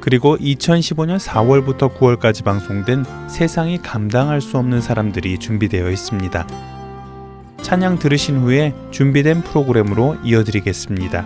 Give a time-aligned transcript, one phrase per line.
[0.00, 6.46] 그리고 2015년 4월부터 9월까지 방송된 세상이 감당할 수 없는 사람들이 준비되어 있습니다.
[7.62, 11.24] 찬양 들으신 후에 준비된 프로그램으로 이어드리겠습니다.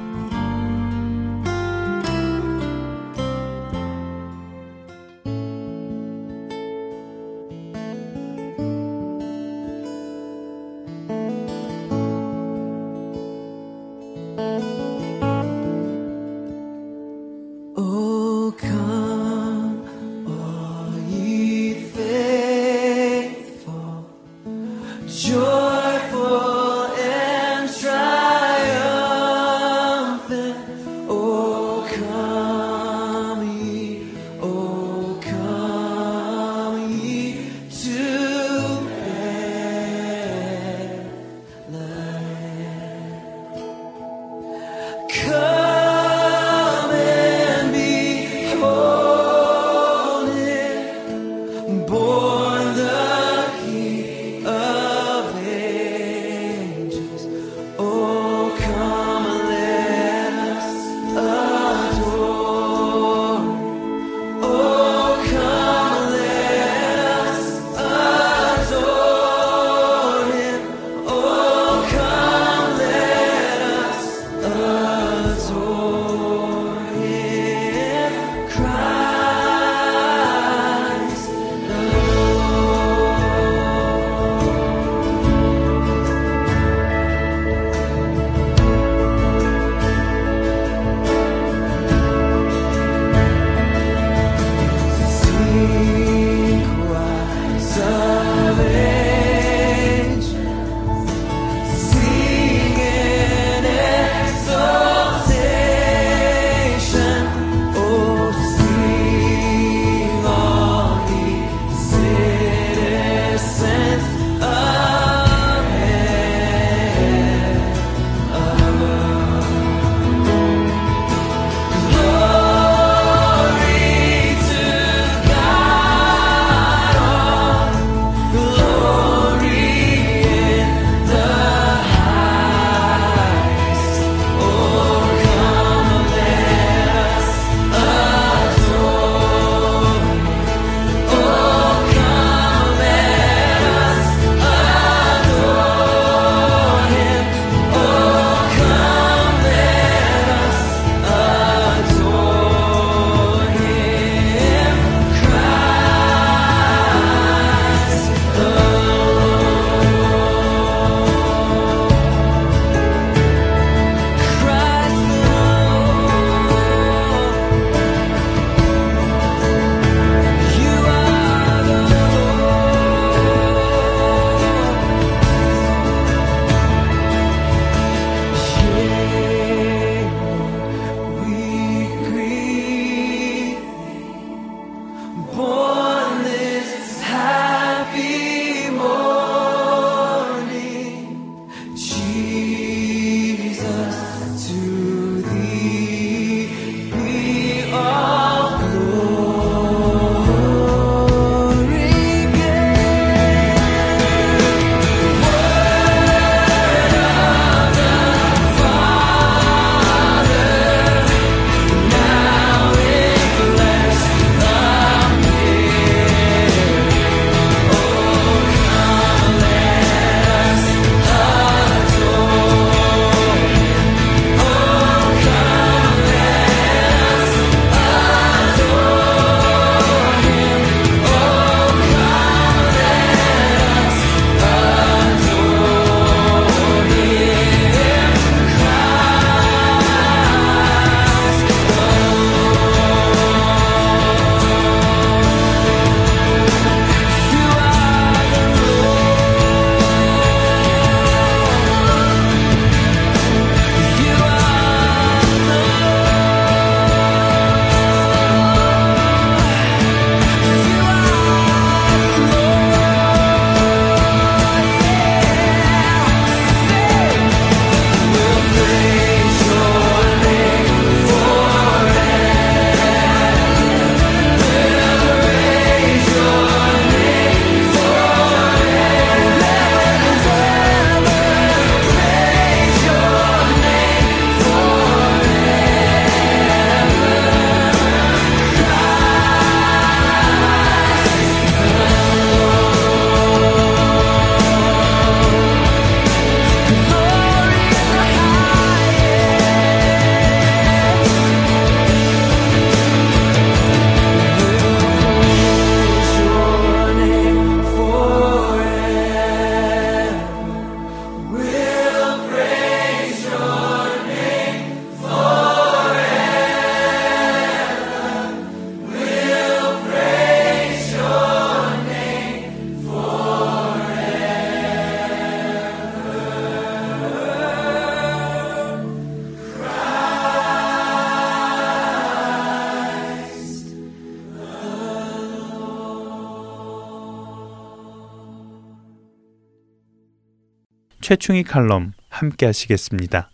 [341.05, 343.31] 최충희 칼럼 함께 하시겠습니다.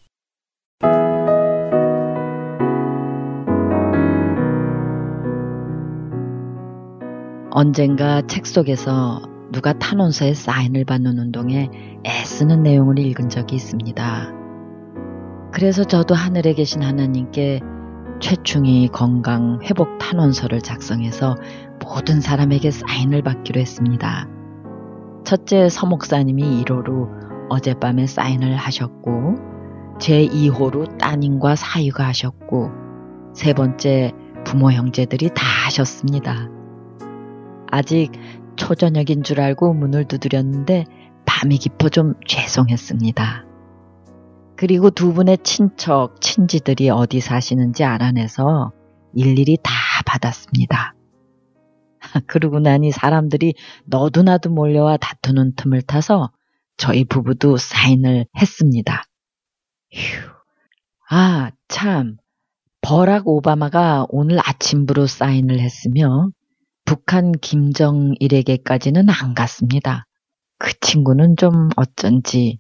[7.53, 9.23] 언젠가 책 속에서
[9.53, 11.71] 누가 탄원서에 사인을 받는 운동에
[12.05, 14.33] 애쓰는 내용을 읽은 적이 있습니다.
[15.53, 17.61] 그래서 저도 하늘에 계신 하나님께
[18.19, 21.37] 최충이 건강 회복 탄원서를 작성해서
[21.85, 24.29] 모든 사람에게 사인을 받기로 했습니다.
[25.23, 27.20] 첫째 서목사님이 1호로
[27.50, 29.35] 어젯밤에 사인을 하셨고
[29.99, 32.70] 제2호로 따님과 사위가 하셨고
[33.35, 34.12] 세 번째
[34.44, 36.49] 부모 형제들이 다 하셨습니다.
[37.70, 38.11] 아직
[38.56, 40.87] 초저녁인 줄 알고 문을 두드렸는데
[41.26, 43.47] 밤이 깊어 좀 죄송했습니다.
[44.56, 48.73] 그리고 두 분의 친척, 친지들이 어디 사시는지 알아내서
[49.14, 49.73] 일일이 다
[50.06, 50.94] 받았습니다.
[52.26, 53.55] 그러고 나니 사람들이
[53.87, 56.31] 너도나도 몰려와 다투는 틈을 타서
[56.81, 59.05] 저희 부부도 사인을 했습니다.
[59.93, 60.31] 휴.
[61.11, 62.17] 아, 참.
[62.81, 66.31] 버락 오바마가 오늘 아침부로 사인을 했으며
[66.87, 70.06] 북한 김정일에게까지는 안 갔습니다.
[70.59, 72.59] 그 친구는 좀 어쩐지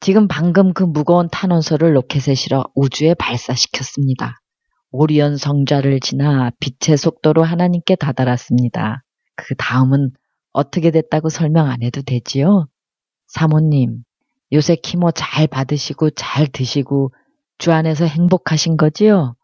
[0.00, 4.40] 지금 방금 그 무거운 탄원서를 로켓에 실어 우주에 발사시켰습니다.
[4.90, 9.02] 오리온 성자를 지나 빛의 속도로 하나님께 다다랐습니다.
[9.36, 10.12] 그 다음은
[10.52, 12.66] 어떻게 됐다고 설명 안 해도 되지요?
[13.30, 14.02] 사모님,
[14.52, 17.12] 요새 키모 잘 받으시고 잘 드시고
[17.58, 19.36] 주 안에서 행복하신 거지요?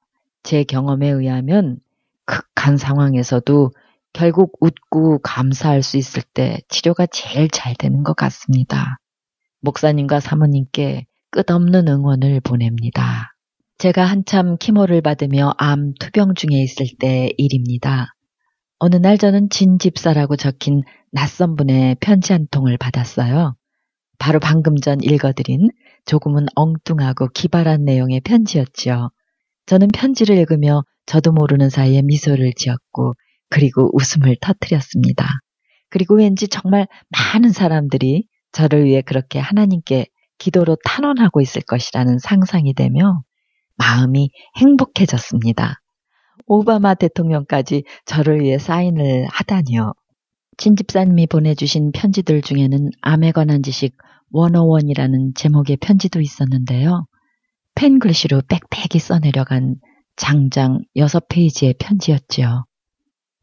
[0.43, 1.79] 제 경험에 의하면
[2.25, 3.71] 극한 상황에서도
[4.13, 8.99] 결국 웃고 감사할 수 있을 때 치료가 제일 잘 되는 것 같습니다.
[9.61, 13.35] 목사님과 사모님께 끝없는 응원을 보냅니다.
[13.79, 18.15] 제가 한참 키모를 받으며 암 투병 중에 있을 때 일입니다.
[18.81, 23.55] 어느 날 저는 진 집사라고 적힌 낯선 분의 편지 한 통을 받았어요.
[24.19, 25.69] 바로 방금 전 읽어드린
[26.05, 29.11] 조금은 엉뚱하고 기발한 내용의 편지였지요.
[29.67, 33.15] 저는 편지를 읽으며 저도 모르는 사이에 미소를 지었고
[33.49, 35.27] 그리고 웃음을 터뜨렸습니다.
[35.89, 40.07] 그리고 왠지 정말 많은 사람들이 저를 위해 그렇게 하나님께
[40.39, 43.23] 기도로 탄원하고 있을 것이라는 상상이 되며
[43.77, 45.81] 마음이 행복해졌습니다.
[46.47, 49.95] 오바마 대통령까지 저를 위해 사인을 하다니요.
[50.59, 53.97] 친집사님이 보내주신 편지들 중에는 암에 관한 지식
[54.33, 57.07] 101이라는 제목의 편지도 있었는데요.
[57.75, 59.77] 펜글씨로 빽빽이 써내려간
[60.17, 62.65] 장장 6페이지의 편지였지요.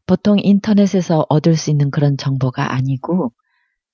[0.06, 3.32] 보통 인터넷에서 얻을 수 있는 그런 정보가 아니고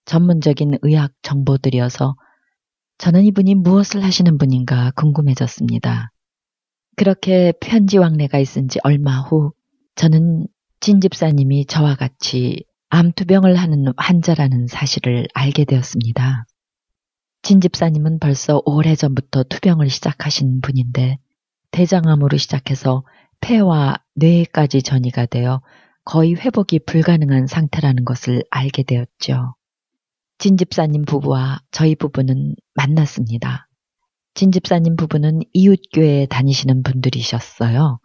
[0.06, 2.16] 전문적인 의학 정보들이어서
[2.98, 6.10] 저는 이분이 무엇을 하시는 분인가 궁금해졌습니다.
[6.96, 9.52] 그렇게 편지 왕래가 있은 지 얼마 후
[9.94, 10.46] 저는
[10.80, 16.44] 진 집사님이 저와 같이 암투병을 하는 환자라는 사실을 알게 되었습니다.
[17.42, 21.18] 진 집사님은 벌써 오래전부터 투병을 시작하신 분인데
[21.70, 23.04] 대장암으로 시작해서
[23.40, 25.62] 폐와 뇌까지 전이가 되어
[26.04, 29.54] 거의 회복이 불가능한 상태라는 것을 알게 되었죠.
[30.38, 33.68] 진 집사님 부부와 저희 부부는 만났습니다.
[34.34, 38.00] 진 집사님 부부는 이웃교회에 다니시는 분들이셨어요.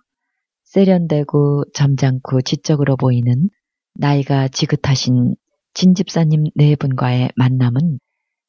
[0.63, 3.49] 세련되고 점잖고 지적으로 보이는
[3.95, 5.35] 나이가 지긋하신
[5.73, 7.99] 진 집사님 네 분과의 만남은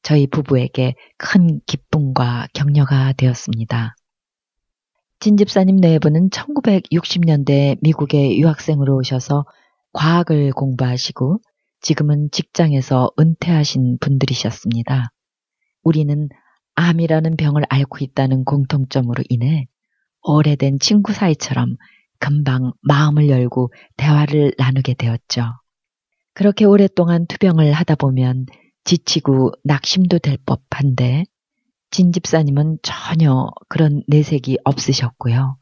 [0.03, 3.95] 저희 부부에게 큰 기쁨과 격려가 되었습니다.
[5.19, 9.45] 진 집사님 네 분은 1960년대 미국에 유학생으로 오셔서
[9.93, 11.39] 과학을 공부하시고
[11.79, 15.11] 지금은 직장에서 은퇴하신 분들이셨습니다.
[15.81, 16.27] 우리는
[16.75, 19.67] 암이라는 병을 앓고 있다는 공통점으로 인해
[20.23, 21.77] 오래된 친구 사이처럼
[22.19, 25.53] 금방 마음을 열고 대화를 나누게 되었죠.
[26.33, 28.45] 그렇게 오랫동안 투병을 하다 보면
[28.83, 31.25] 지치고 낙심도 될 법한데
[31.89, 35.57] 진 집사님은 전혀 그런 내색이 없으셨고요.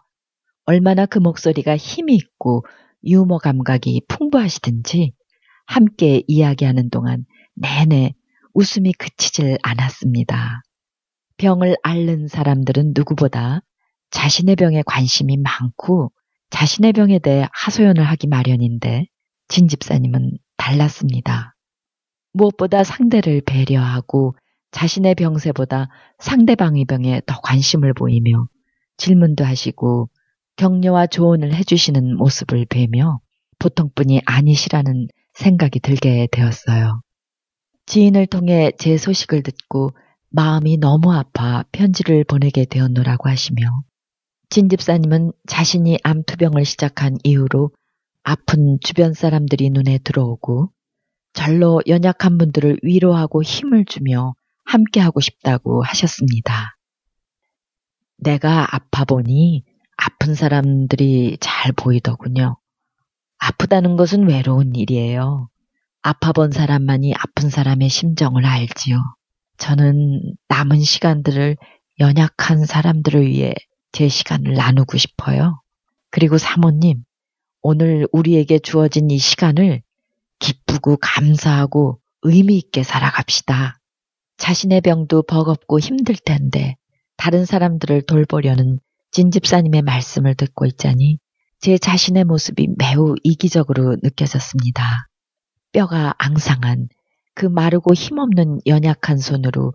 [0.65, 2.65] 얼마나 그 목소리가 힘이 있고
[3.05, 5.13] 유머 감각이 풍부하시든지
[5.67, 8.13] 함께 이야기하는 동안 내내
[8.53, 10.61] 웃음이 그치질 않았습니다.
[11.37, 13.61] 병을 앓는 사람들은 누구보다
[14.11, 16.11] 자신의 병에 관심이 많고
[16.49, 19.05] 자신의 병에 대해 하소연을 하기 마련인데
[19.47, 21.55] 진 집사님은 달랐습니다.
[22.33, 24.35] 무엇보다 상대를 배려하고
[24.71, 28.47] 자신의 병세보다 상대방의 병에 더 관심을 보이며
[28.97, 30.09] 질문도 하시고
[30.57, 33.19] 격려와 조언을 해주시는 모습을 뵈며
[33.59, 37.01] 보통뿐이 아니시라는 생각이 들게 되었어요.
[37.85, 39.91] 지인을 통해 제 소식을 듣고
[40.29, 43.83] 마음이 너무 아파 편지를 보내게 되었노라고 하시며
[44.49, 47.71] 진 집사님은 자신이 암투병을 시작한 이후로
[48.23, 50.71] 아픈 주변 사람들이 눈에 들어오고
[51.33, 54.33] 절로 연약한 분들을 위로하고 힘을 주며
[54.65, 56.77] 함께하고 싶다고 하셨습니다.
[58.17, 59.63] 내가 아파 보니
[59.97, 62.57] 아픈 사람들이 잘 보이더군요.
[63.37, 65.49] 아프다는 것은 외로운 일이에요.
[66.01, 68.97] 아파 본 사람만이 아픈 사람의 심정을 알지요.
[69.57, 71.57] 저는 남은 시간들을
[71.99, 73.53] 연약한 사람들을 위해
[73.95, 75.61] 제 시간을 나누고 싶어요.
[76.11, 77.05] 그리고 사모님,
[77.61, 79.83] 오늘 우리에게 주어진 이 시간을
[80.39, 83.79] 기쁘고 감사하고 의미 있게 살아갑시다.
[84.35, 86.75] 자신의 병도 버겁고 힘들 텐데
[87.15, 91.17] 다른 사람들을 돌보려는 진집사님의 말씀을 듣고 있자니
[91.61, 95.07] 제 자신의 모습이 매우 이기적으로 느껴졌습니다.
[95.71, 96.89] 뼈가 앙상한
[97.33, 99.73] 그 마르고 힘없는 연약한 손으로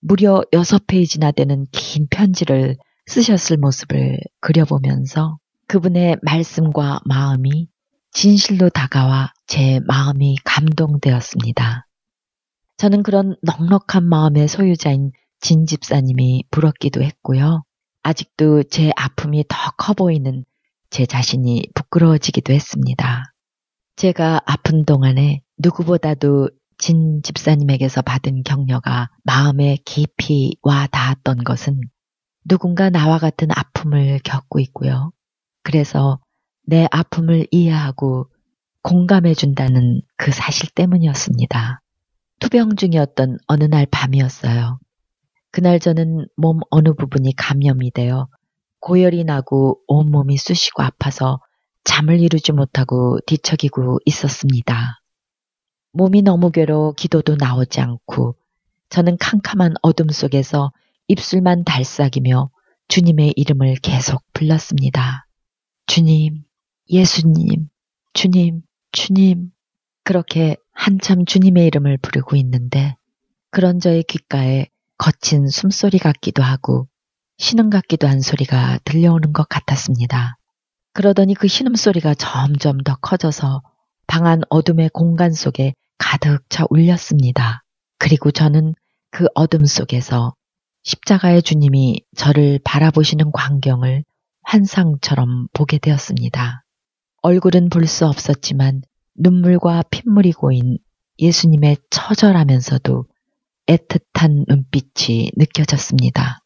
[0.00, 2.78] 무려 여섯 페이지나 되는 긴 편지를
[3.10, 5.36] 쓰셨을 모습을 그려보면서
[5.66, 7.66] 그분의 말씀과 마음이
[8.12, 11.88] 진실로 다가와 제 마음이 감동되었습니다.
[12.76, 17.64] 저는 그런 넉넉한 마음의 소유자인 진 집사님이 부럽기도 했고요.
[18.04, 20.44] 아직도 제 아픔이 더 커 보이는
[20.88, 23.24] 제 자신이 부끄러워지기도 했습니다.
[23.96, 31.80] 제가 아픈 동안에 누구보다도 진 집사님에게서 받은 격려가 마음에 깊이 와 닿았던 것은
[32.44, 35.12] 누군가 나와 같은 아픔을 겪고 있고요.
[35.62, 36.18] 그래서
[36.66, 38.28] 내 아픔을 이해하고
[38.82, 41.80] 공감해 준다는 그 사실 때문이었습니다.
[42.38, 44.78] 투병 중이었던 어느 날 밤이었어요.
[45.50, 48.28] 그날 저는 몸 어느 부분이 감염이 되어
[48.80, 51.40] 고열이 나고 온몸이 쑤시고 아파서
[51.84, 55.00] 잠을 이루지 못하고 뒤척이고 있었습니다.
[55.92, 58.36] 몸이 너무 괴로 기도도 나오지 않고
[58.88, 60.72] 저는 캄캄한 어둠 속에서
[61.10, 62.50] 입술만 달싹이며
[62.86, 65.26] 주님의 이름을 계속 불렀습니다.
[65.86, 66.44] 주님,
[66.88, 67.68] 예수님,
[68.12, 68.62] 주님,
[68.92, 69.50] 주님.
[70.04, 72.94] 그렇게 한참 주님의 이름을 부르고 있는데
[73.50, 76.86] 그런 저의 귓가에 거친 숨소리 같기도 하고
[77.38, 80.36] 신음 같기도 한 소리가 들려오는 것 같았습니다.
[80.92, 83.62] 그러더니 그 신음소리가 점점 더 커져서
[84.06, 87.64] 방안 어둠의 공간 속에 가득 차 울렸습니다.
[87.98, 88.74] 그리고 저는
[89.10, 90.34] 그 어둠 속에서
[90.82, 94.04] 십자가의 주님이 저를 바라보시는 광경을
[94.42, 96.64] 환상처럼 보게 되었습니다.
[97.22, 98.82] 얼굴은 볼 수 없었지만
[99.14, 100.78] 눈물과 핏물이 고인
[101.18, 103.04] 예수님의 처절하면서도
[103.66, 106.40] 애틋한 눈빛이 느껴졌습니다.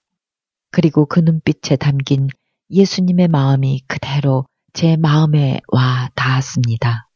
[0.71, 2.29] 그리고 그 눈빛에 담긴
[2.71, 7.09] 예수님의 마음이 그대로 제 마음에 와 닿았습니다.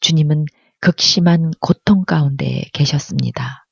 [0.00, 0.44] 주님은
[0.80, 3.66] 극심한 고통 가운데 계셨습니다.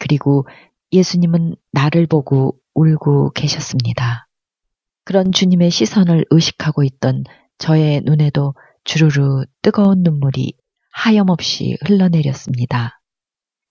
[0.00, 0.46] 그리고
[0.96, 4.28] 예수님은 나를 보고 울고 계셨습니다.
[5.04, 7.24] 그런 주님의 시선을 의식하고 있던
[7.58, 10.54] 저의 눈에도 주르르 뜨거운 눈물이
[10.92, 13.00] 하염없이 흘러내렸습니다.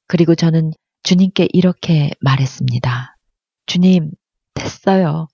[0.08, 0.72] 그리고 저는
[1.03, 3.17] 주님께 이렇게 말했습니다.
[3.65, 4.12] 주님,
[4.53, 5.27] 됐어요.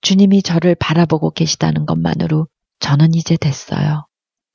[0.00, 2.48] 주님이 저를 바라보고 계시다는 것만으로
[2.80, 4.06] 저는 이제 됐어요.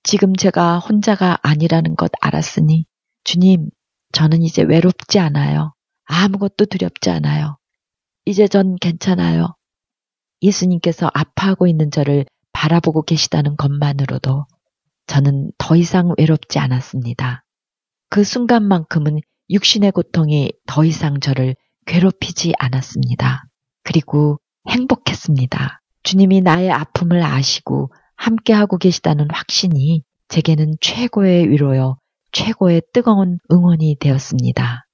[0.03, 2.85] 지금 제가 혼자가 아니라는 것 알았으니
[3.23, 3.69] 주님,
[4.11, 5.73] 저는 이제 외롭지 않아요.
[6.11, 7.57] 아무것도 두렵지 않아요.
[8.25, 9.55] 이제 전 괜찮아요.
[10.41, 14.45] 예수님께서 아파하고 있는 저를 바라보고 계시다는 것만으로도
[15.07, 17.43] 저는 더 이상 외롭지 않았습니다.
[18.09, 23.45] 그 순간만큼은 육신의 고통이 더 이상 저를 괴롭히지 않았습니다.
[23.83, 24.37] 그리고
[24.67, 25.81] 행복했습니다.
[26.03, 31.97] 주님이 나의 아픔을 아시고 함께하고 계시다는 확신이 제게는 최고의 위로요,
[32.31, 34.85] 최고의 뜨거운 응원이 되었습니다.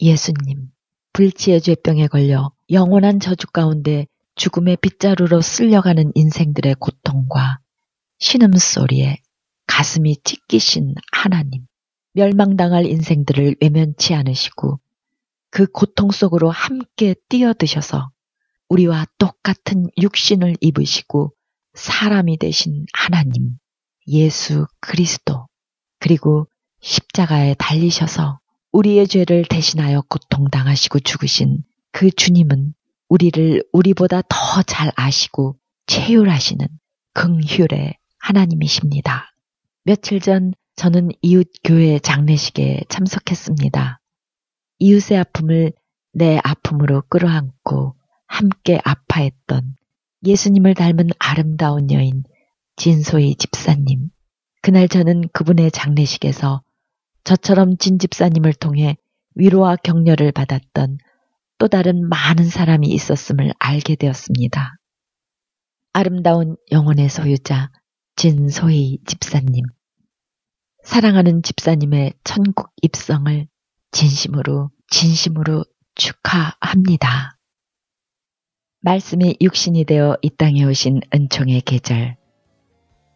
[0.00, 0.70] 예수님,
[1.12, 7.58] 불치의 죄병에 걸려 영원한 저주 가운데 죽음의 빗자루로 쓸려가는 인생들의 고통과
[8.18, 9.18] 신음소리에
[9.66, 11.66] 가슴이 찢기신 하나님,
[12.12, 14.80] 멸망당할 인생들을 외면치 않으시고
[15.50, 18.10] 그 고통 속으로 함께 뛰어드셔서
[18.68, 21.32] 우리와 똑같은 육신을 입으시고
[21.74, 23.58] 사람이 되신 하나님,
[24.08, 25.46] 예수 그리스도,
[25.98, 26.46] 그리고
[26.80, 28.40] 십자가에 달리셔서
[28.76, 32.74] 우리의 죄를 대신하여 고통당하시고 죽으신 그 주님은
[33.08, 35.56] 우리를 우리보다 더 잘 아시고
[35.86, 36.66] 체휼하시는
[37.14, 39.32] 긍휼의 하나님이십니다.
[39.84, 43.98] 며칠 전 저는 이웃 교회 장례식에 참석했습니다.
[44.80, 45.72] 이웃의 아픔을
[46.12, 49.74] 내 아픔으로 끌어안고 함께 아파했던
[50.26, 52.24] 예수님을 닮은 아름다운 여인
[52.76, 54.10] 진소희 집사님.
[54.60, 56.62] 그날 저는 그분의 장례식에서
[57.26, 58.96] 저처럼 진 집사님을 통해
[59.34, 60.98] 위로와 격려를 받았던
[61.58, 64.76] 또 다른 많은 사람이 있었음을 알게 되었습니다.
[65.92, 67.72] 아름다운 영혼의 소유자
[68.14, 69.64] 진소희 집사님.
[70.84, 73.48] 사랑하는 집사님의 천국 입성을
[73.90, 75.64] 진심으로 진심으로
[75.96, 77.38] 축하합니다.
[78.82, 82.16] 말씀이 육신이 되어 이 땅에 오신 은총의 계절.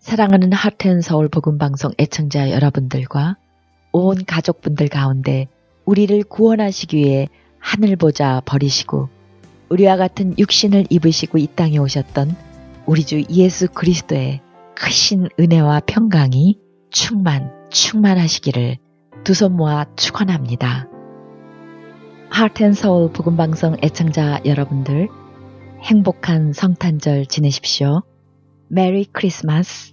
[0.00, 3.36] 사랑하는 하트앤 서울 복음 방송 애청자 여러분들과
[3.92, 5.48] 온 가족분들 가운데
[5.84, 7.28] 우리를 구원하시기 위해
[7.58, 9.08] 하늘 보자 버리시고
[9.68, 12.34] 우리와 같은 육신을 입으시고 이 땅에 오셨던
[12.86, 14.40] 우리 주 예수 그리스도의
[14.74, 16.58] 크신 은혜와 평강이
[16.90, 18.78] 충만, 충만하시기를
[19.24, 20.88] 두 손 모아 축원합니다.
[22.30, 25.08] 하트앤서울 복음방송 애청자 여러분들
[25.82, 28.02] 행복한 성탄절 지내십시오.
[28.68, 29.92] 메리 크리스마스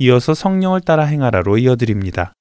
[0.00, 2.32] 이어서 성령을 따라 행하라로 이어드립니다.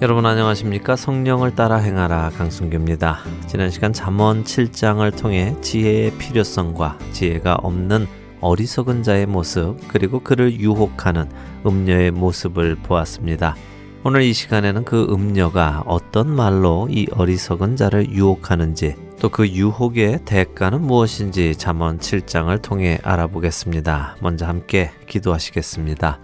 [0.00, 0.94] 여러분 안녕하십니까?
[0.94, 3.18] 성령을 따라 행하라 강순규입니다.
[3.48, 8.06] 지난 시간 잠언 7장을 통해 지혜의 필요성과 지혜가 없는
[8.40, 11.28] 어리석은 자의 모습 그리고 그를 유혹하는
[11.66, 13.56] 음녀의 모습을 보았습니다.
[14.04, 20.80] 오늘 이 시간에는 그 음녀가 어떤 말로 이 어리석은 자를 유혹하는지 또 그 유혹의 대가는
[20.82, 24.16] 무엇인지 잠언 7장을 통해 알아보겠습니다.
[24.20, 26.18] 먼저 함께 기도하시겠습니다.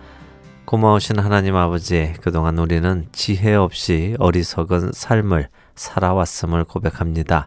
[0.65, 7.47] 고마우신 하나님 아버지, 그동안 우리는 지혜 없이 어리석은 삶을 살아왔음을 고백합니다.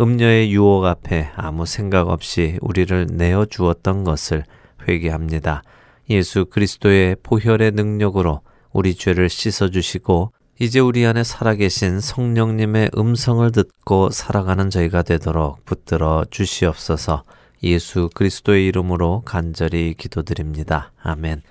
[0.00, 4.44] 음녀의 유혹 앞에 아무 생각 없이 우리를 내어 주었던 것을
[4.86, 5.64] 회개합니다.
[6.10, 8.40] 예수 그리스도의 보혈의 능력으로
[8.74, 16.24] 우리 죄를 씻어 주시고 이제 우리 안에 살아계신 성령님의 음성을 듣고 살아가는 저희가 되도록 붙들어
[16.28, 17.22] 주시옵소서.
[17.62, 20.90] 예수 그리스도의 이름으로 간절히 기도드립니다.
[21.00, 21.42] 아멘.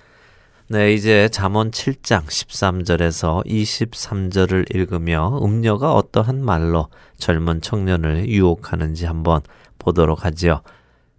[0.68, 9.40] 네, 이제 잠언 7장 13절에서 23절을 읽으며 음녀가 어떠한 말로 젊은 청년을 유혹하는지 한번
[9.78, 10.60] 보도록 하지요.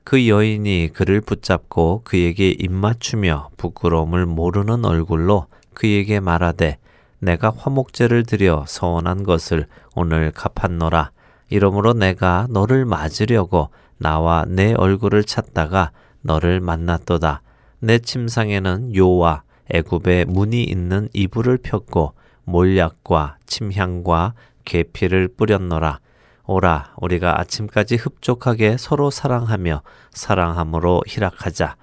[0.03, 6.79] 그 여인이 그를 붙잡고 그에게 입맞추며 부끄러움을 모르는 얼굴로 그에게 말하되
[7.19, 11.11] 내가 화목제를 드려 서원한 것을 오늘 갚았노라.
[11.49, 17.41] 이러므로 내가 너를 맞으려고 나와 내 얼굴을 찾다가 너를 만났도다.
[17.79, 22.13] 내 침상에는 요와 애굽의 문이 있는 이불을 폈고
[22.45, 24.33] 몰약과 침향과
[24.65, 25.99] 계피를 뿌렸노라.
[26.47, 31.75] 오라, 우리가 아침까지 흡족하게 서로 사랑하며 사랑함으로 희락하자.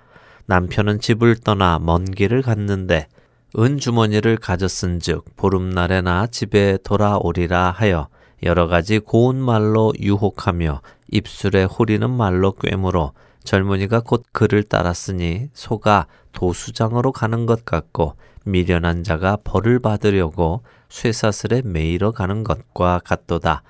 [0.46, 3.08] 남편은 집을 떠나 먼 길을 갔는데
[3.58, 8.08] 은 주머니를 가졌은즉 보름날에나 집에 돌아오리라 하여
[8.42, 13.12] 여러 가지 고운 말로 유혹하며 입술에 호리는 말로 꿰물어
[13.44, 22.12] 젊은이가 곧 그를 따랐으니 소가 도수장으로 가는 것 같고 미련한 자가 벌을 받으려고 쇠사슬에 매이러
[22.12, 23.62] 가는 것과 같도다.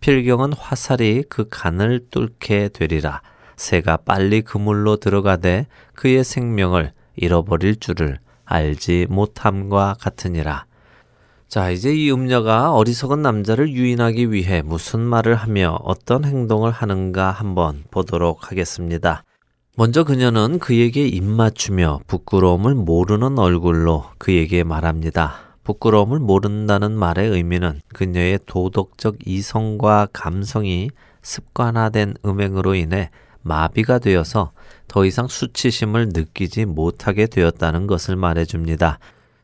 [0.00, 3.20] 필경은 화살이 그 간을 뚫게 되리라.
[3.56, 10.64] 새가 빨리 그물로 들어가되 그의 생명을 잃어버릴 줄을 알지 못함과 같으니라.
[11.48, 17.84] 자, 이제 이 음녀가 어리석은 남자를 유인하기 위해 무슨 말을 하며 어떤 행동을 하는가 한번
[17.90, 19.22] 보도록 하겠습니다.
[19.76, 25.34] 먼저 그녀는 그에게 입맞추며 부끄러움을 모르는 얼굴로 그에게 말합니다.
[25.64, 30.90] 부끄러움을 모른다는 말의 의미는 그녀의 도덕적 이성과 감성이
[31.22, 33.10] 습관화된 음행으로 인해
[33.46, 34.50] 마비가 되어서
[34.88, 38.98] 더 이상 수치심을 느끼지 못하게 되었다는 것을 말해줍니다.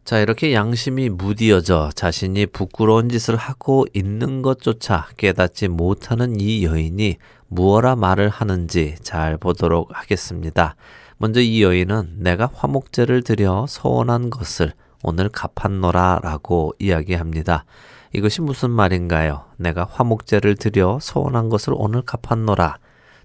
[0.04, 7.94] 자, 이렇게 양심이 무디어져 자신이 부끄러운 짓을 하고 있는 것조차 깨닫지 못하는 이 여인이 무어라
[7.94, 10.74] 말을 하는지 잘 보도록 하겠습니다.
[11.18, 14.72] 먼저 이 여인은 내가 화목제를 드려 서원한 것을
[15.04, 17.64] 오늘 갚았노라 라고 이야기합니다.
[18.12, 19.44] 이것이 무슨 말인가요?
[19.56, 22.78] 내가 화목제를 드려 서원한 것을 오늘 갚았노라.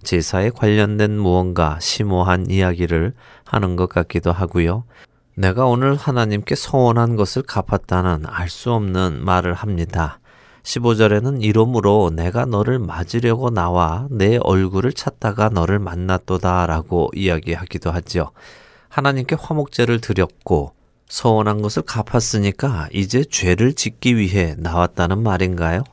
[0.03, 3.13] 제사에 관련된 무언가 심오한 이야기를
[3.45, 4.83] 하는 것 같기도 하고요.
[5.35, 10.19] 내가 오늘 하나님께 서원한 것을 갚았다는 알 수 없는 말을 합니다.
[10.63, 18.31] 15절에는 이러므로 내가 너를 맞으려고 나와 내 얼굴을 찾다가 너를 만났도다 라고 이야기하기도 하죠.
[18.89, 20.73] 하나님께 화목제를 드렸고
[21.07, 25.83] 서원한 것을 갚았으니까 이제 죄를 짓기 위해 나왔다는 말인가요?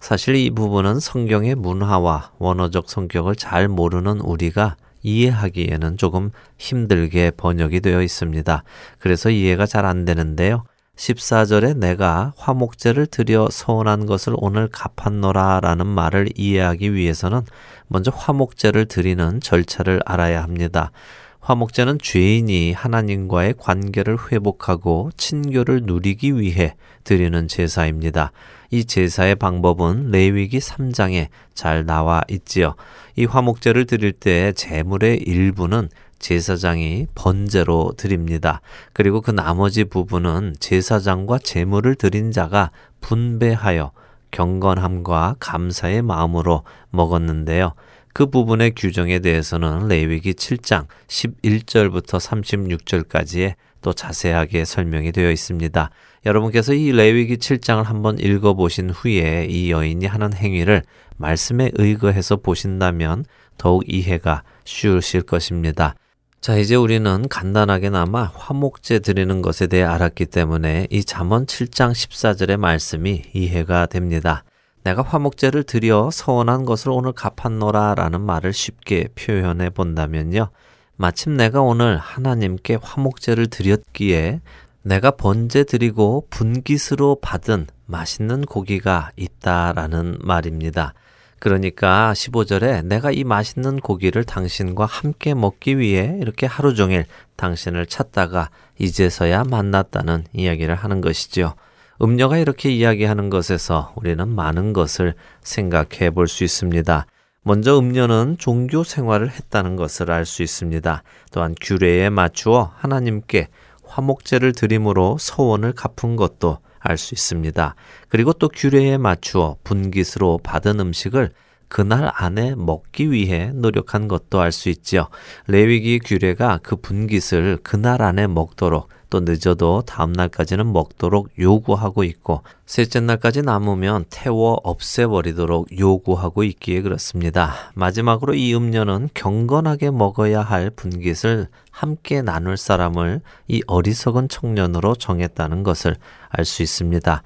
[0.00, 8.02] 사실 이 부분은 성경의 문화와 원어적 성격을 잘 모르는 우리가 이해하기에는 조금 힘들게 번역이 되어
[8.02, 8.64] 있습니다.
[8.98, 10.64] 그래서 이해가 잘 안 되는데요.
[10.96, 17.42] 14절에 내가 화목제를 드려 서운한 것을 오늘 갚았노라 라는 말을 이해하기 위해서는
[17.88, 20.92] 먼저 화목제를 드리는 절차를 알아야 합니다.
[21.40, 28.32] 화목제는 죄인이 하나님과의 관계를 회복하고 친교를 누리기 위해 드리는 제사입니다.
[28.70, 32.74] 이 제사의 방법은 레위기 3장에 잘 나와 있지요.
[33.16, 35.88] 이 화목제를 드릴 때 제물의 일부는
[36.20, 38.60] 제사장이 번제로 드립니다.
[38.92, 43.92] 그리고 그 나머지 부분은 제사장과 제물을 드린 자가 분배하여
[44.30, 47.74] 경건함과 감사의 마음으로 먹었는데요.
[48.12, 55.90] 그 부분의 규정에 대해서는 레위기 7장 11절부터 36절까지에 또 자세하게 설명이 되어 있습니다.
[56.26, 60.82] 여러분께서 이 레위기 7장을 한번 읽어 보신 후에 이 여인이 하는 행위를
[61.16, 63.24] 말씀에 의거해서 보신다면
[63.56, 65.94] 더욱 이해가 쉬우실 것입니다.
[66.40, 73.22] 자, 이제 우리는 간단하게나마 화목제 드리는 것에 대해 알았기 때문에 이 잠언 7장 14절의 말씀이
[73.34, 74.44] 이해가 됩니다.
[74.82, 80.48] 내가 화목제를 드려 서원한 것을 오늘 갚았노라 라는 말을 쉽게 표현해 본다면요.
[80.96, 84.40] 마침 내가 오늘 하나님께 화목제를 드렸기에
[84.82, 90.94] 내가 번제 드리고 분깃으로 받은 맛있는 고기가 있다라는 말입니다.
[91.38, 98.50] 그러니까 15절에 내가 이 맛있는 고기를 당신과 함께 먹기 위해 이렇게 하루 종일 당신을 찾다가
[98.78, 101.54] 이제서야 만났다는 이야기를 하는 것이지요.
[102.02, 107.06] 음녀가 이렇게 이야기하는 것에서 우리는 많은 것을 생각해 볼 수 있습니다.
[107.42, 111.02] 먼저 음녀는 종교 생활을 했다는 것을 알 수 있습니다.
[111.32, 113.48] 또한 규례에 맞추어 하나님께
[113.90, 117.74] 화목제를 드림으로 서원을 갚은 것도 알 수 있습니다.
[118.08, 121.30] 그리고 또 규례에 맞추어 분깃으로 받은 음식을
[121.68, 125.08] 그날 안에 먹기 위해 노력한 것도 알 수 있지요.
[125.46, 133.00] 레위기 규례가 그 분깃을 그날 안에 먹도록 또 늦어도 다음 날까지는 먹도록 요구하고 있고 셋째
[133.00, 137.54] 날까지 남으면 태워 없애버리도록 요구하고 있기에 그렇습니다.
[137.74, 145.96] 마지막으로 이 음료는 경건하게 먹어야 할 분깃을 함께 나눌 사람을 이 어리석은 청년으로 정했다는 것을
[146.28, 147.22] 알 수 있습니다.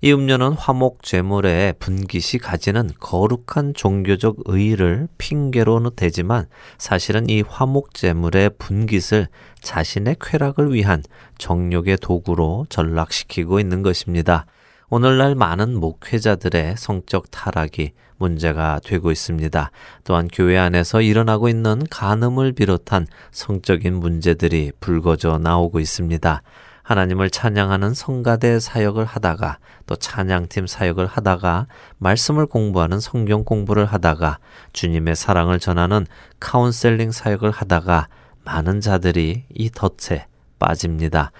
[0.00, 6.46] 이 음료는 화목 제물의 분깃이 가지는 거룩한 종교적 의의를 핑계로는 되지만
[6.78, 9.26] 사실은 이 화목 제물의 분깃을
[9.60, 11.02] 자신의 쾌락을 위한
[11.38, 14.46] 정욕의 도구로 전락시키고 있는 것입니다.
[14.88, 19.70] 오늘날 많은 목회자들의 성적 타락이 문제가 되고 있습니다.
[20.04, 26.42] 또한 교회 안에서 일어나고 있는 간음을 비롯한 성적인 문제들이 불거져 나오고 있습니다.
[26.88, 31.66] 하나님을 찬양하는 성가대 사역을 하다가 또 찬양팀 사역을 하다가
[31.98, 34.38] 말씀을 공부하는 성경 공부를 하다가
[34.72, 36.06] 주님의 사랑을 전하는
[36.40, 38.08] 카운셀링 사역을 하다가
[38.42, 40.24] 많은 자들이 이 덫에
[40.58, 41.30] 빠집니다.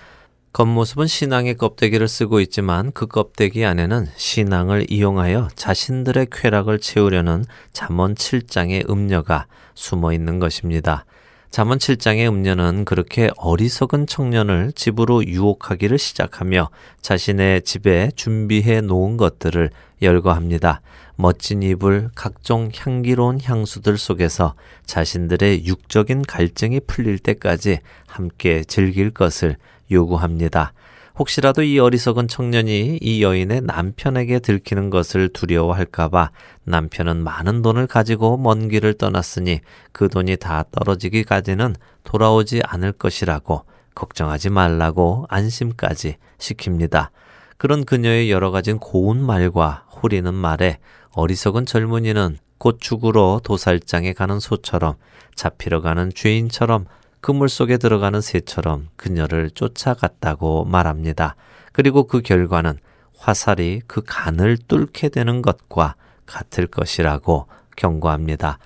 [0.52, 8.90] 겉모습은 신앙의 껍데기를 쓰고 있지만 그 껍데기 안에는 신앙을 이용하여 자신들의 쾌락을 채우려는 잠언 7장의
[8.90, 11.06] 음녀가 숨어 있는 것입니다.
[11.50, 16.68] 잠언 7장의 음녀는 그렇게 어리석은 청년을 집으로 유혹하기를 시작하며
[17.00, 19.70] 자신의 집에 준비해 놓은 것들을
[20.02, 20.82] 열거합니다.
[21.16, 29.56] 멋진 이불, 각종 향기로운 향수들 속에서 자신들의 육적인 갈증이 풀릴 때까지 함께 즐길 것을
[29.90, 30.74] 요구합니다.
[31.18, 36.30] 혹시라도 이 어리석은 청년이 이 여인의 남편에게 들키는 것을 두려워할까봐
[36.62, 43.64] 남편은 많은 돈을 가지고 먼 길을 떠났으니 그 돈이 다 떨어지기까지는 돌아오지 않을 것이라고
[43.96, 47.08] 걱정하지 말라고 안심까지 시킵니다.
[47.56, 50.78] 그런 그녀의 여러 가지 고운 말과 호리는 말에
[51.10, 54.94] 어리석은 젊은이는 곧 죽으러 도살장에 가는 소처럼
[55.34, 56.86] 잡히러 가는 죄인처럼
[57.20, 61.36] 그물 속에 들어가는 새처럼 그녀를 쫓아갔다고 말합니다.
[61.72, 62.78] 그리고 그 결과는
[63.16, 68.58] 화살이 그 간을 뚫게 되는 것과 같을 것이라고 경고합니다.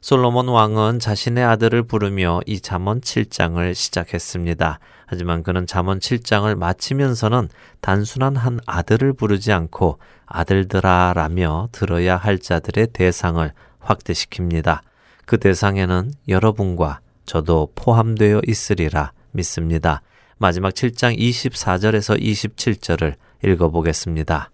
[0.00, 4.78] 솔로몬 왕은 자신의 아들을 부르며 이 잠언 7장을 시작했습니다.
[5.06, 7.48] 하지만 그는 잠언 7장을 마치면서는
[7.80, 14.80] 단순한 한 아들을 부르지 않고 아들들아라며 들어야 할 자들의 대상을 확대시킵니다.
[15.24, 20.02] 그 대상에는 여러분과 저도 포함되어 있으리라 믿습니다.
[20.38, 24.50] 마지막 7장 24절에서 27절을 읽어보겠습니다.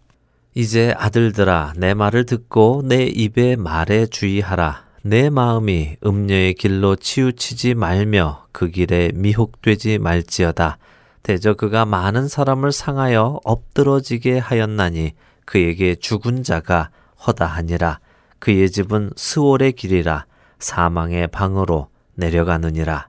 [0.55, 4.85] 이제 아들들아 내 말을 듣고 내 입의 말에 주의하라.
[5.03, 10.79] 내 마음이 음녀의 길로 치우치지 말며 그 길에 미혹되지 말지어다.
[11.23, 15.13] 대저 그가 많은 사람을 상하여 엎드러지게 하였나니
[15.45, 16.91] 그에게 죽은 자가
[17.27, 18.01] 허다하니라.
[18.39, 20.27] 그의 집은 스월의 길이라
[20.59, 21.90] 사망의 방으로
[22.21, 23.09] 내려가느니라.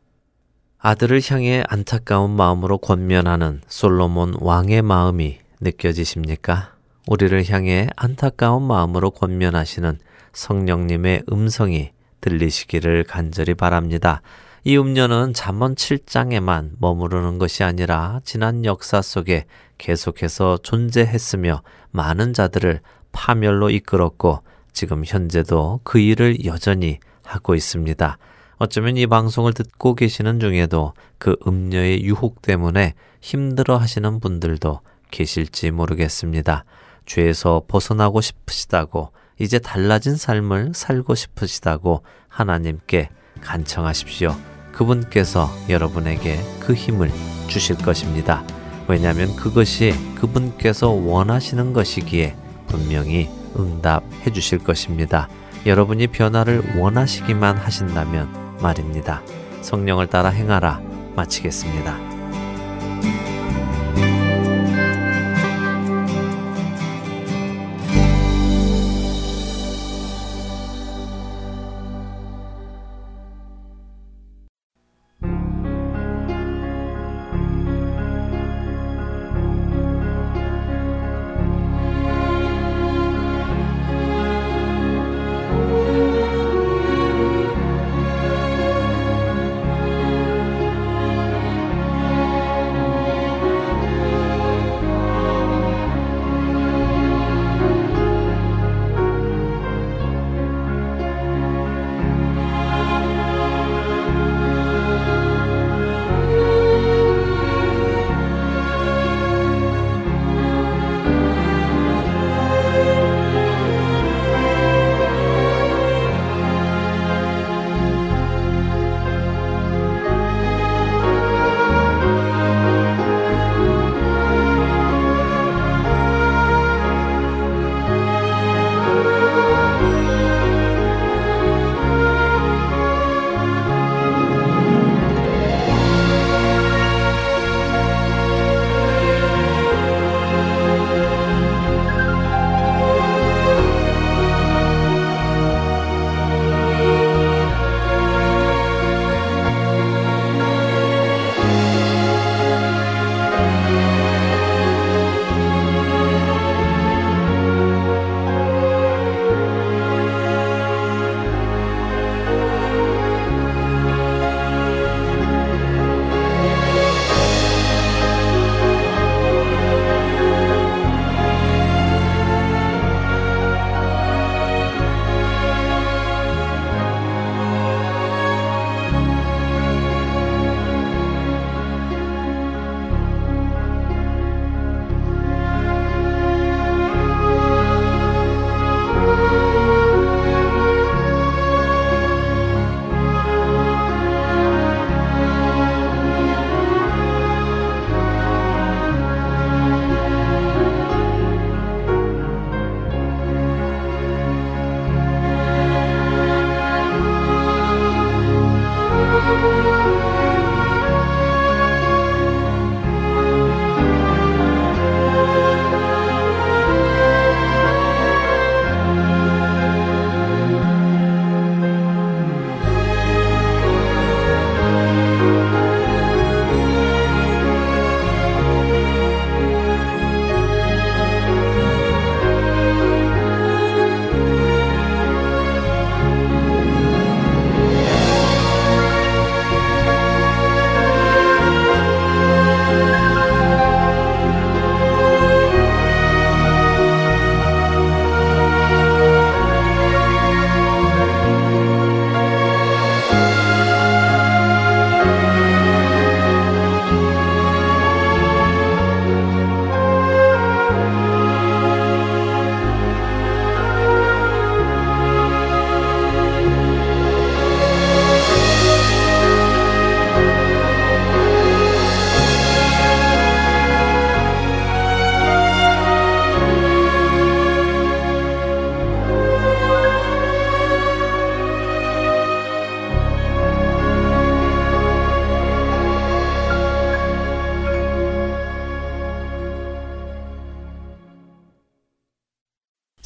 [0.79, 6.73] 아들을 향해 안타까운 마음으로 권면하는 솔로몬 왕의 마음이 느껴지십니까?
[7.07, 9.99] 우리를 향해 안타까운 마음으로 권면하시는
[10.33, 14.21] 성령님의 음성이 들리시기를 간절히 바랍니다.
[14.63, 19.45] 이 음료는 잠언 7장에만 머무르는 것이 아니라 지난 역사 속에
[19.77, 28.17] 계속해서 존재했으며 많은 자들을 파멸로 이끌었고 지금 현재도 그 일을 여전히 하고 있습니다.
[28.61, 36.63] 어쩌면 이 방송을 듣고 계시는 중에도 그 음녀의 유혹 때문에 힘들어 하시는 분들도 계실지 모르겠습니다.
[37.07, 43.09] 죄에서 벗어나고 싶으시다고 이제 달라진 삶을 살고 싶으시다고 하나님께
[43.41, 44.35] 간청하십시오.
[44.73, 47.09] 그분께서 여러분에게 그 힘을
[47.47, 48.43] 주실 것입니다.
[48.87, 52.35] 왜냐하면 그것이 그분께서 원하시는 것이기에
[52.67, 55.27] 분명히 응답해 주실 것입니다.
[55.65, 59.21] 여러분이 변화를 원하시기만 하신다면 말입니다.
[59.61, 60.81] 성령을 따라 행하라
[61.15, 62.10] 마치겠습니다.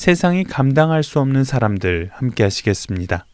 [0.06, 3.26] 세상이 감당할 수 없는 사람들 함께 하시겠습니다.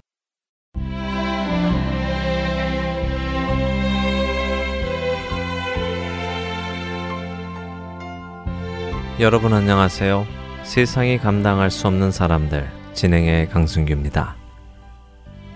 [9.20, 10.26] 여러분 안녕하세요.
[10.64, 14.38] 세상이 감당할 수 없는 사람들 진행의 강순규입니다.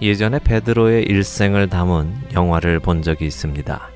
[0.02, 3.90] 예전에 베드로의 일생을 담은 영화를 본 적이 있습니다.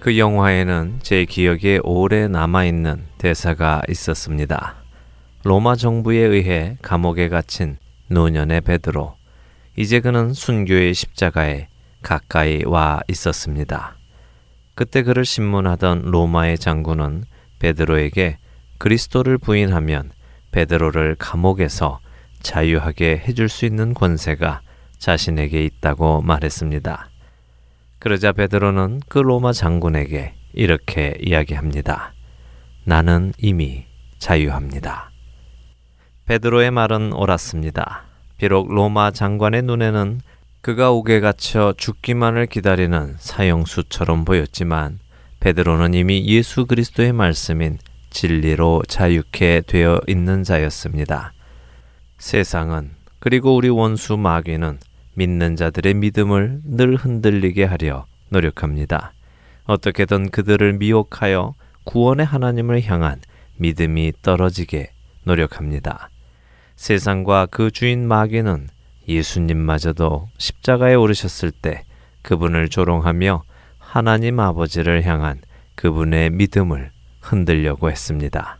[0.00, 4.81] 그 영화에는 제 기억에 오래 남아있는 대사가 있었습니다.
[5.44, 7.76] 로마 정부에 의해 감옥에 갇힌
[8.08, 9.16] 노년의 베드로.
[9.76, 11.66] 이제 그는 순교의 십자가에
[12.00, 13.96] 가까이 와 있었습니다.
[14.76, 17.24] 그때 그를 신문하던 로마의 장군은
[17.58, 18.38] 베드로에게
[18.78, 20.12] 그리스도를 부인하면
[20.52, 21.98] 베드로를 감옥에서
[22.40, 24.62] 자유하게 해줄 수 있는 권세가
[24.98, 27.10] 자신에게 있다고 말했습니다.
[27.98, 32.14] 그러자 베드로는 그 로마 장군에게 이렇게 이야기합니다.
[32.84, 33.86] 나는 이미
[34.18, 35.11] 자유합니다.
[36.32, 38.04] 베드로의 말은 옳았습니다.
[38.38, 40.22] 비록 로마 장관의 눈에는
[40.62, 44.98] 그가 옥에 갇혀 죽기만을 기다리는 사형수처럼 보였지만
[45.40, 47.76] 베드로는 이미 예수 그리스도의 말씀인
[48.08, 51.34] 진리로 자유케 되어 있는 자였습니다.
[52.16, 54.78] 세상은 그리고 우리 원수 마귀는
[55.12, 59.12] 믿는 자들의 믿음을 늘 흔들리게 하려 노력합니다.
[59.64, 61.52] 어떻게든 그들을 미혹하여
[61.84, 63.20] 구원의 하나님을 향한
[63.58, 64.92] 믿음이 떨어지게
[65.24, 66.08] 노력합니다.
[66.76, 68.68] 세상과 그 주인 마귀는
[69.08, 71.84] 예수님마저도 십자가에 오르셨을 때
[72.22, 73.42] 그분을 조롱하며
[73.78, 75.40] 하나님 아버지를 향한
[75.74, 78.58] 그분의 믿음을 흔들려고 했습니다.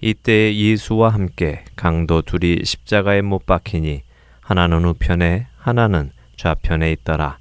[0.00, 4.02] 이때 예수와 함께 강도 둘이 십자가에 못 박히니
[4.40, 7.38] 하나는 우편에 하나는 좌편에 있더라.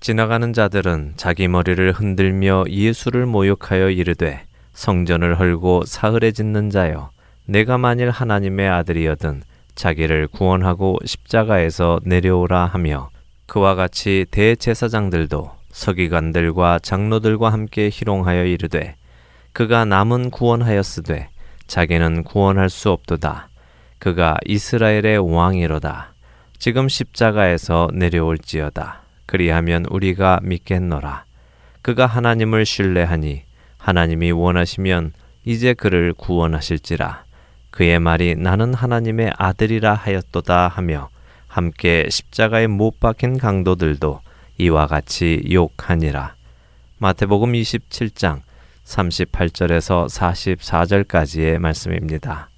[0.00, 7.10] 지나가는 자들은 자기 머리를 흔들며 예수를 모욕하여 이르되 성전을 헐고 사흘에 짓는 자여
[7.46, 9.42] 내가 만일 하나님의 아들이여든
[9.74, 13.10] 자기를 구원하고 십자가에서 내려오라 하며
[13.46, 18.96] 그와 같이 대제사장들도 서기관들과 장로들과 함께 희롱하여 이르되
[19.52, 21.28] 그가 남은 구원하였으되
[21.66, 23.48] 자기는 구원할 수 없도다.
[23.98, 26.14] 그가 이스라엘의 왕이로다.
[26.58, 29.02] 지금 십자가에서 내려올지어다.
[29.26, 31.24] 그리하면 우리가 믿겠노라.
[31.82, 33.42] 그가 하나님을 신뢰하니
[33.78, 35.12] 하나님이 원하시면
[35.44, 37.24] 이제 그를 구원하실지라
[37.74, 41.08] 그의 말이 나는 하나님의 아들이라 하였도다 하며
[41.48, 44.20] 함께 십자가에 못 박힌 강도들도
[44.58, 46.36] 이와 같이 욕하니라.
[46.98, 48.42] 마태복음 27장
[48.84, 52.48] 38절에서 44절까지의 말씀입니다.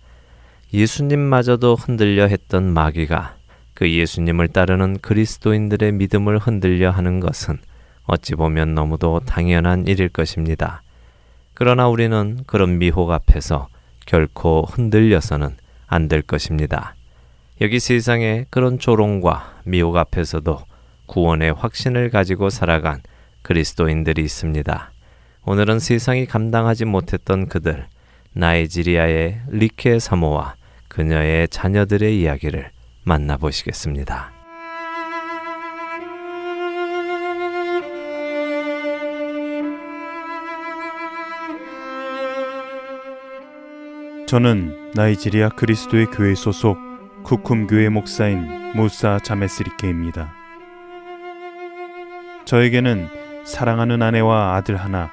[0.74, 3.36] 예수님마저도 흔들려 했던 마귀가
[3.72, 7.56] 그 예수님을 따르는 그리스도인들의 믿음을 흔들려 하는 것은
[8.04, 10.82] 어찌 보면 너무도 당연한 일일 것입니다.
[11.54, 13.68] 그러나 우리는 그런 미혹 앞에서
[14.06, 16.94] 결코 흔들려서는 안 될 것입니다.
[17.60, 20.58] 여기 세상에 그런 조롱과 미혹 앞에서도
[21.06, 23.00] 구원의 확신을 가지고 살아간
[23.42, 24.92] 그리스도인들이 있습니다.
[25.44, 27.86] 오늘은 세상이 감당하지 못했던 그들,
[28.32, 30.56] 나이지리아의 리케 사모와
[30.88, 32.70] 그녀의 자녀들의 이야기를
[33.04, 34.35] 만나보시겠습니다.
[44.26, 46.78] 저는 나이지리아 그리스도의 교회 소속
[47.22, 50.34] 쿠쿰 교회 목사인 무사 자메스리케입니다.
[52.44, 53.08] 저에게는
[53.44, 55.12] 사랑하는 아내와 아들 하나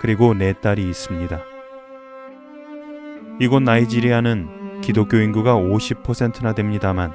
[0.00, 1.40] 그리고 네 딸이 있습니다.
[3.38, 7.12] 이곳 나이지리아는 기독교 인구가 50%나 됩니다만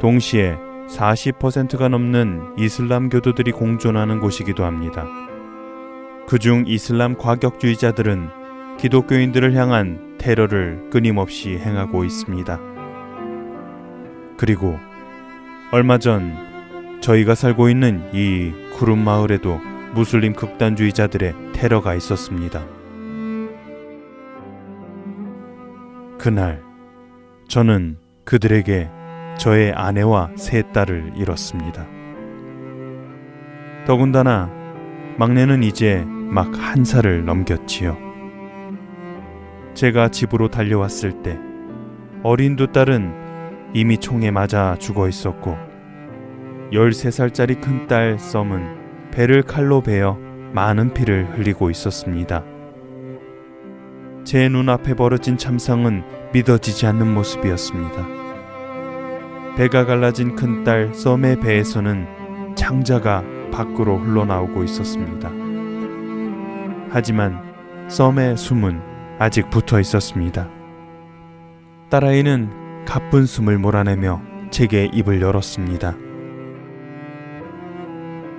[0.00, 0.56] 동시에
[0.88, 5.06] 40%가 넘는 이슬람 교도들이 공존하는 곳이기도 합니다.
[6.26, 12.58] 그중 이슬람 과격주의자들은 기독교인들을 향한 테러를 끊임없이 행하고 있습니다.
[14.38, 14.78] 그리고
[15.70, 16.34] 얼마 전
[17.02, 19.60] 저희가 살고 있는 이 구름 마을에도
[19.92, 22.64] 무슬림 극단주의자들의 테러가 있었습니다.
[26.16, 26.62] 그날
[27.48, 28.88] 저는 그들에게
[29.36, 31.86] 저의 아내와 세 딸을 잃었습니다.
[33.86, 34.50] 더군다나
[35.18, 38.13] 막내는 이제 막 한 살을 넘겼지요.
[39.74, 41.38] 제가 집으로 달려왔을 때
[42.22, 45.56] 어린 두 딸은 이미 총에 맞아 죽어 있었고
[46.72, 50.18] 13살짜리 큰 딸 썸은 배를 칼로 베어
[50.52, 52.44] 많은 피를 흘리고 있었습니다.
[54.24, 56.02] 제 눈앞에 벌어진 참상은
[56.32, 58.06] 믿어지지 않는 모습이었습니다.
[59.56, 63.22] 배가 갈라진 큰 딸 썸의 배에서는 창자가
[63.52, 65.30] 밖으로 흘러나오고 있었습니다.
[66.90, 67.42] 하지만
[67.88, 68.93] 썸의 숨은
[69.24, 70.50] 아직 붙어 있었습니다.
[71.88, 74.20] 딸아이는 가쁜 숨을 몰아내며
[74.50, 75.96] 제게 입을 열었습니다.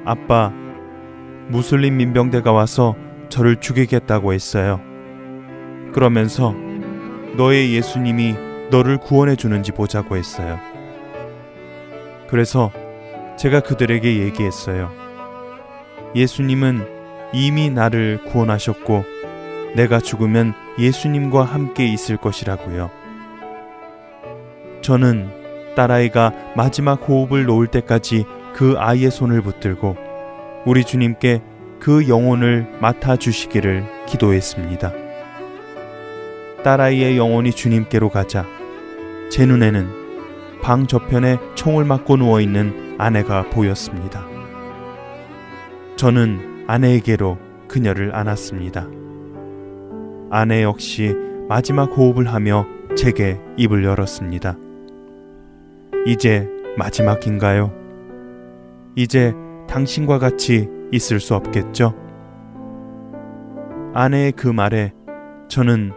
[0.06, 0.54] 아빠,
[1.48, 2.96] 무슬림 민병대가 와서
[3.30, 4.80] 저를 죽이겠다고 했어요.
[5.92, 6.54] 그러면서
[7.36, 8.36] 너의 예수님이
[8.70, 10.60] 너를 구원해 주는지 보자고 했어요.
[12.28, 12.72] 그래서
[13.40, 14.92] 제가 그들에게 얘기했어요.
[16.14, 16.88] 예수님은
[17.34, 19.15] 이미 나를 구원하셨고
[19.76, 22.90] 내가 죽으면 예수님과 함께 있을 것이라고요.
[24.82, 29.98] 저는 딸아이가 마지막 호흡을 놓을 때까지 그 아이의 손을 붙들고
[30.66, 31.42] 우리 주님께
[31.80, 34.92] 그 영혼을 맡아 주시기를 기도했습니다.
[36.64, 38.46] 딸아이의 영혼이 주님께로 가자
[39.30, 40.06] 제 눈에는
[40.62, 44.26] 방 저편에 총을 맞고 누워 있는 아내가 보였습니다.
[45.96, 49.05] 저는 아내에게로 그녀를 안았습니다.
[50.30, 51.16] 아내 역시
[51.48, 52.66] 마지막 호흡을 하며
[52.96, 54.58] 제게 입을 열었습니다.
[56.06, 57.72] 이제 마지막인가요?
[58.96, 59.34] 이제
[59.68, 61.94] 당신과 같이 있을 수 없겠죠?
[63.94, 64.94] 아내의 그 말에
[65.48, 65.92] 저는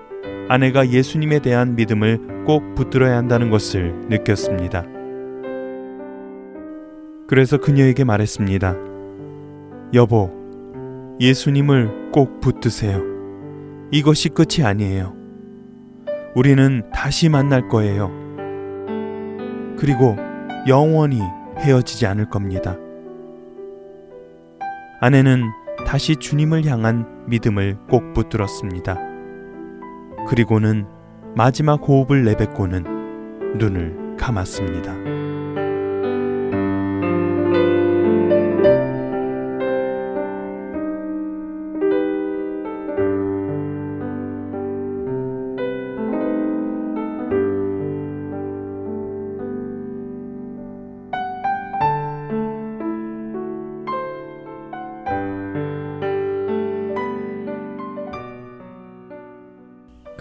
[0.49, 4.85] 아내가 예수님에 대한 믿음을 꼭 붙들어야 한다는 것을 느꼈습니다.
[7.27, 8.75] 그래서 그녀에게 말했습니다.
[9.95, 10.31] 여보,
[11.21, 13.08] 예수님을 꼭 붙드세요.
[13.91, 15.15] 이것이 끝이 아니에요.
[16.35, 18.11] 우리는 다시 만날 거예요.
[19.79, 20.17] 그리고
[20.67, 21.21] 영원히
[21.59, 22.77] 헤어지지 않을 겁니다.
[25.01, 25.45] 아내는
[25.87, 28.99] 다시 주님을 향한 믿음을 꼭 붙들었습니다.
[30.29, 30.87] 그리고는
[31.35, 35.18] 마지막 호흡을 내뱉고는 눈을 감았습니다.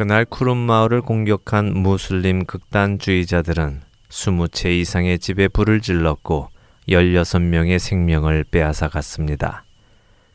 [0.08, 6.47] 그날 쿠름 마을을 공격한 무슬림 극단주의자들은 20채 이상의 집에 불을 질렀고
[6.88, 9.66] 16명의 생명을 빼앗아 갔습니다.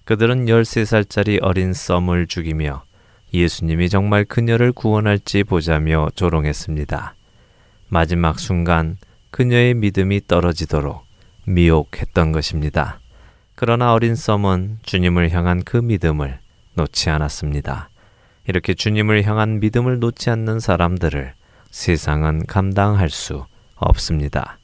[0.04, 2.82] 그들은 13살짜리 어린 썸을 죽이며
[3.32, 7.14] 예수님이 정말 그녀를 구원할지 보자며 조롱했습니다.
[7.88, 8.98] 마지막 순간
[9.30, 11.06] 그녀의 믿음이 떨어지도록
[11.46, 13.00] 미혹했던 것입니다.
[13.54, 16.40] 그러나 어린 썸은 주님을 향한 그 믿음을
[16.74, 17.88] 놓지 않았습니다.
[18.47, 21.34] 이렇게 주님을 향한 믿음을 놓지 않는 사람들을
[21.70, 23.45] 세상은 감당할 수
[23.76, 24.59] 없습니다.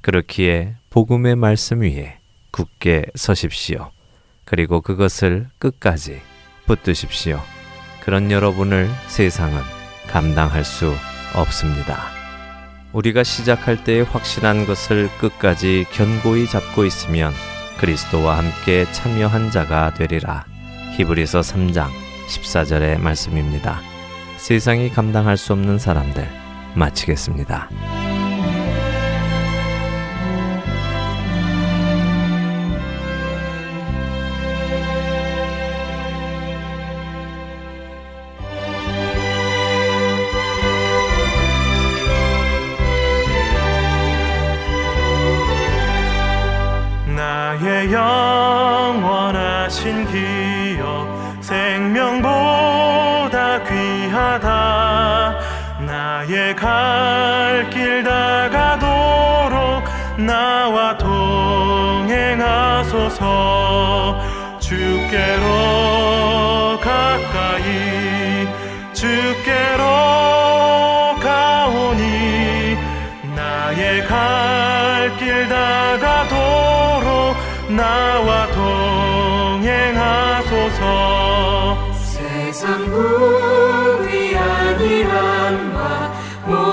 [0.00, 2.18] 그렇기에 복음의 말씀 위에
[2.50, 3.90] 굳게 서십시오.
[4.44, 6.20] 그리고 그것을 끝까지
[6.66, 7.40] 붙드십시오.
[8.02, 9.60] 그런 여러분을 세상은
[10.08, 10.94] 감당할 수
[11.34, 12.10] 없습니다.
[12.92, 17.32] 우리가 시작할 때의 확실한 것을 끝까지 견고히 잡고 있으면
[17.78, 20.44] 그리스도와 함께 참여한 자가 되리라.
[20.96, 23.80] 히브리서 3장 14절의 말씀입니다.
[24.36, 26.28] 세상이 감당할 수 없는 사람들
[26.74, 27.68] 마치겠습니다.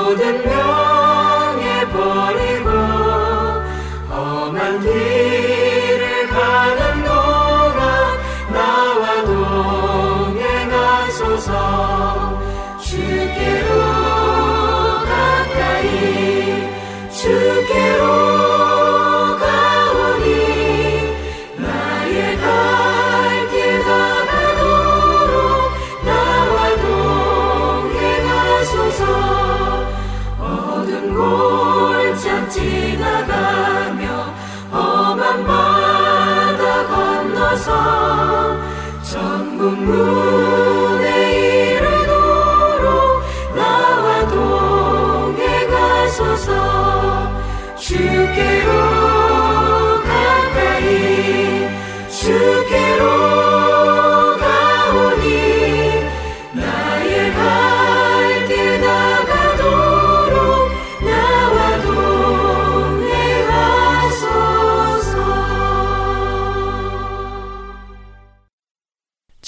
[0.09, 0.88] 모든 명
[39.89, 40.48] 천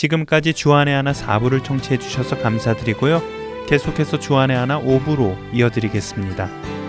[0.01, 3.21] 지금까지 주안의 하나 4부를 청취해 주셔서 감사드리고요.
[3.67, 6.80] 계속해서 주안의 하나 5부로 이어드리겠습니다.